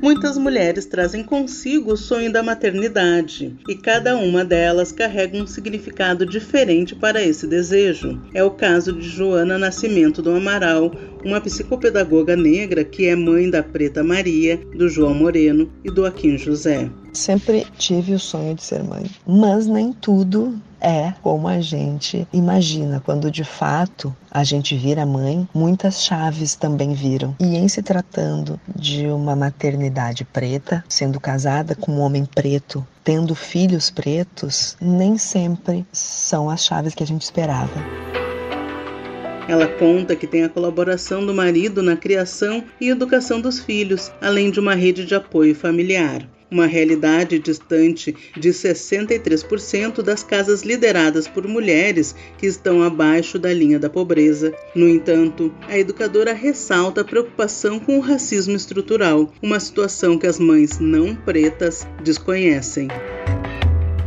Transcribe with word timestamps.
Muitas 0.00 0.38
mulheres 0.38 0.86
trazem 0.86 1.24
consigo 1.24 1.92
o 1.92 1.96
sonho 1.96 2.32
da 2.32 2.40
maternidade 2.40 3.56
e 3.68 3.74
cada 3.74 4.16
uma 4.16 4.44
delas 4.44 4.92
carrega 4.92 5.36
um 5.36 5.46
significado 5.46 6.24
diferente 6.24 6.94
para 6.94 7.20
esse 7.20 7.48
desejo. 7.48 8.22
É 8.32 8.44
o 8.44 8.50
caso 8.52 8.92
de 8.92 9.08
Joana 9.08 9.58
Nascimento 9.58 10.22
do 10.22 10.30
Amaral, 10.30 10.92
uma 11.24 11.40
psicopedagoga 11.40 12.36
negra 12.36 12.84
que 12.84 13.06
é 13.06 13.16
mãe 13.16 13.50
da 13.50 13.60
Preta 13.60 14.04
Maria, 14.04 14.56
do 14.76 14.88
João 14.88 15.14
Moreno 15.14 15.68
e 15.84 15.90
do 15.90 16.06
Aquim 16.06 16.38
José. 16.38 16.88
Sempre 17.18 17.66
tive 17.76 18.14
o 18.14 18.18
sonho 18.18 18.54
de 18.54 18.62
ser 18.62 18.84
mãe, 18.84 19.04
mas 19.26 19.66
nem 19.66 19.92
tudo 19.92 20.56
é 20.80 21.12
como 21.20 21.48
a 21.48 21.60
gente 21.60 22.28
imagina. 22.32 23.02
Quando 23.04 23.28
de 23.28 23.42
fato 23.42 24.16
a 24.30 24.44
gente 24.44 24.76
vira 24.76 25.04
mãe, 25.04 25.46
muitas 25.52 26.04
chaves 26.04 26.54
também 26.54 26.94
viram. 26.94 27.34
E 27.40 27.56
em 27.56 27.66
se 27.66 27.82
tratando 27.82 28.58
de 28.72 29.08
uma 29.08 29.34
maternidade 29.34 30.24
preta, 30.24 30.84
sendo 30.88 31.18
casada 31.18 31.74
com 31.74 31.90
um 31.90 32.00
homem 32.00 32.24
preto, 32.24 32.86
tendo 33.02 33.34
filhos 33.34 33.90
pretos, 33.90 34.76
nem 34.80 35.18
sempre 35.18 35.84
são 35.90 36.48
as 36.48 36.64
chaves 36.64 36.94
que 36.94 37.02
a 37.02 37.06
gente 37.06 37.22
esperava. 37.22 37.84
Ela 39.48 39.66
conta 39.66 40.14
que 40.14 40.28
tem 40.28 40.44
a 40.44 40.48
colaboração 40.48 41.26
do 41.26 41.34
marido 41.34 41.82
na 41.82 41.96
criação 41.96 42.62
e 42.80 42.88
educação 42.88 43.40
dos 43.40 43.58
filhos, 43.58 44.12
além 44.20 44.52
de 44.52 44.60
uma 44.60 44.76
rede 44.76 45.04
de 45.04 45.16
apoio 45.16 45.52
familiar 45.52 46.24
uma 46.50 46.66
realidade 46.66 47.38
distante 47.38 48.14
de 48.36 48.50
63% 48.50 50.02
das 50.02 50.22
casas 50.22 50.62
lideradas 50.62 51.28
por 51.28 51.46
mulheres 51.46 52.14
que 52.36 52.46
estão 52.46 52.82
abaixo 52.82 53.38
da 53.38 53.52
linha 53.52 53.78
da 53.78 53.90
pobreza. 53.90 54.52
No 54.74 54.88
entanto, 54.88 55.52
a 55.66 55.78
educadora 55.78 56.32
ressalta 56.32 57.00
a 57.00 57.04
preocupação 57.04 57.78
com 57.78 57.98
o 57.98 58.02
racismo 58.02 58.56
estrutural, 58.56 59.32
uma 59.42 59.60
situação 59.60 60.18
que 60.18 60.26
as 60.26 60.38
mães 60.38 60.78
não 60.78 61.14
pretas 61.14 61.86
desconhecem. 62.02 62.88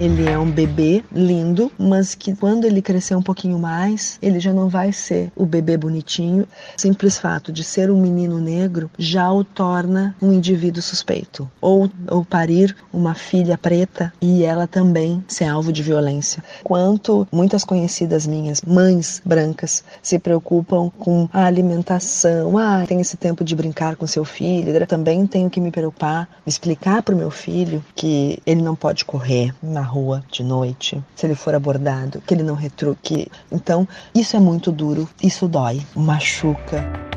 Ele 0.00 0.26
é 0.26 0.38
um 0.38 0.50
bebê 0.50 1.04
lindo, 1.12 1.70
mas 1.78 2.14
que 2.14 2.34
quando 2.34 2.64
ele 2.64 2.80
crescer 2.80 3.14
um 3.14 3.22
pouquinho 3.22 3.58
mais, 3.58 4.18
ele 4.22 4.40
já 4.40 4.50
não 4.50 4.66
vai 4.66 4.94
ser 4.94 5.30
o 5.36 5.44
bebê 5.44 5.76
bonitinho. 5.76 6.44
O 6.44 6.80
simples 6.80 7.18
fato 7.18 7.52
de 7.52 7.62
ser 7.62 7.90
um 7.90 8.00
menino 8.00 8.38
negro 8.38 8.90
já 8.98 9.30
o 9.30 9.44
torna 9.44 10.16
um 10.22 10.32
indivíduo 10.32 10.80
suspeito. 10.80 11.46
Ou, 11.60 11.90
ou 12.10 12.24
parir 12.24 12.74
uma 12.90 13.14
filha 13.14 13.58
preta 13.58 14.10
e 14.22 14.42
ela 14.42 14.66
também 14.66 15.22
ser 15.28 15.44
alvo 15.44 15.70
de 15.70 15.82
violência. 15.82 16.42
Quanto 16.64 17.28
muitas 17.30 17.62
conhecidas 17.62 18.26
minhas, 18.26 18.62
mães 18.62 19.20
brancas, 19.22 19.84
se 20.02 20.18
preocupam 20.18 20.90
com 20.98 21.28
a 21.30 21.44
alimentação. 21.44 22.56
Ah, 22.56 22.86
tem 22.88 23.02
esse 23.02 23.18
tempo 23.18 23.44
de 23.44 23.54
brincar 23.54 23.96
com 23.96 24.06
seu 24.06 24.24
filho. 24.24 24.86
Também 24.86 25.26
tenho 25.26 25.50
que 25.50 25.60
me 25.60 25.70
preocupar, 25.70 26.26
explicar 26.46 27.02
para 27.02 27.14
o 27.14 27.18
meu 27.18 27.30
filho 27.30 27.84
que 27.94 28.38
ele 28.46 28.62
não 28.62 28.74
pode 28.74 29.04
correr 29.04 29.54
na 29.62 29.89
rua 29.90 30.24
de 30.30 30.42
noite, 30.42 31.02
se 31.14 31.26
ele 31.26 31.34
for 31.34 31.54
abordado, 31.54 32.22
que 32.26 32.32
ele 32.32 32.42
não 32.42 32.54
retruque. 32.54 33.28
Então, 33.50 33.86
isso 34.14 34.36
é 34.36 34.40
muito 34.40 34.70
duro, 34.70 35.08
isso 35.22 35.48
dói, 35.48 35.82
machuca. 35.94 37.10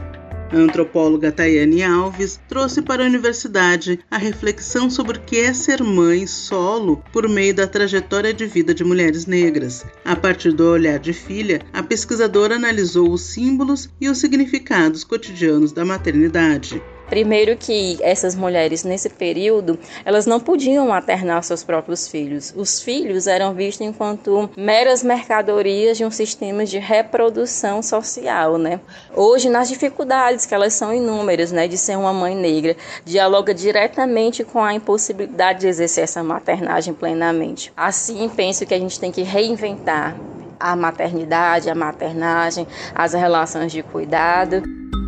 A 0.52 0.56
antropóloga 0.56 1.32
Tayane 1.32 1.82
Alves 1.82 2.40
trouxe 2.48 2.80
para 2.80 3.02
a 3.02 3.08
universidade 3.08 4.00
a 4.12 4.20
reflexão 4.20 4.88
sobre 4.88 5.18
o 5.18 5.22
que 5.22 5.40
é 5.40 5.52
ser 5.52 5.82
mãe 5.82 6.28
solo 6.28 7.04
por 7.12 7.28
meio 7.28 7.56
da 7.56 7.66
trajetória 7.66 8.32
de 8.32 8.46
vida 8.46 8.72
de 8.72 8.84
mulheres 8.84 9.26
negras. 9.26 9.84
A 10.06 10.16
partir 10.16 10.52
do 10.52 10.70
olhar 10.70 11.00
de 11.00 11.12
filha, 11.12 11.60
a 11.74 11.82
pesquisadora 11.82 12.56
analisou 12.56 13.12
os 13.12 13.22
símbolos 13.22 13.90
e 14.00 14.08
os 14.08 14.20
significados 14.20 15.04
cotidianos 15.04 15.72
da 15.72 15.84
maternidade. 15.84 16.80
Primeiro 17.14 17.56
que 17.56 18.00
essas 18.02 18.34
mulheres 18.34 18.84
nesse 18.84 19.08
período, 19.08 19.78
elas 20.04 20.26
não 20.26 20.40
podiam 20.40 20.88
maternar 20.88 21.44
seus 21.44 21.64
próprios 21.64 22.08
filhos. 22.08 22.52
Os 22.58 22.82
filhos 22.82 23.28
eram 23.28 23.54
vistos 23.54 23.86
enquanto 23.86 24.50
meras 24.58 25.04
mercadorias 25.04 25.96
de 25.96 26.04
um 26.04 26.10
sistema 26.10 26.66
de 26.66 26.80
reprodução 26.80 27.84
social, 27.84 28.58
né? 28.58 28.80
Hoje, 29.16 29.48
nas 29.48 29.70
dificuldades 29.70 30.48
que 30.48 30.56
elas 30.56 30.74
são 30.74 30.92
inúmeras, 30.92 31.52
né, 31.52 31.68
de 31.68 31.78
ser 31.78 32.00
uma 32.00 32.12
mãe 32.12 32.36
negra, 32.36 32.76
dialoga 33.06 33.54
diretamente 33.54 34.44
com 34.44 34.64
a 34.64 34.74
impossibilidade 34.74 35.60
de 35.60 35.68
exercer 35.68 36.06
essa 36.06 36.24
maternagem 36.24 36.96
plenamente. 36.96 37.72
Assim, 37.78 38.28
penso 38.28 38.66
que 38.66 38.74
a 38.74 38.80
gente 38.80 39.00
tem 39.00 39.12
que 39.12 39.22
reinventar 39.22 40.18
a 40.60 40.76
maternidade, 40.76 41.70
a 41.70 41.76
maternagem, 41.76 42.66
as 42.96 43.14
relações 43.14 43.72
de 43.72 43.84
cuidado. 43.84 44.64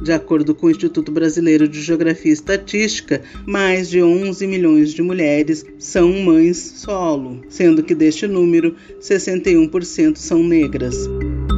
De 0.05 0.13
acordo 0.13 0.53
com 0.53 0.67
o 0.67 0.69
Instituto 0.69 1.11
Brasileiro 1.11 1.67
de 1.67 1.81
Geografia 1.81 2.29
e 2.29 2.33
Estatística, 2.35 3.23
mais 3.43 3.89
de 3.89 4.03
11 4.03 4.45
milhões 4.45 4.93
de 4.93 5.01
mulheres 5.01 5.66
são 5.79 6.13
mães 6.21 6.57
solo, 6.75 7.41
sendo 7.49 7.81
que 7.81 7.95
deste 7.95 8.27
número, 8.27 8.75
61% 9.01 10.17
são 10.17 10.44
negras. 10.44 10.95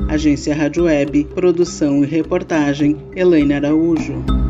Agência 0.07 0.55
Rádio 0.55 0.85
Web, 0.85 1.27
produção 1.35 2.05
e 2.05 2.07
reportagem, 2.07 2.95
Elaine 3.17 3.53
Araújo. 3.53 4.46